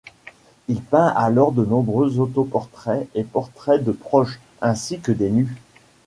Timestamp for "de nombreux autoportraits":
1.51-3.07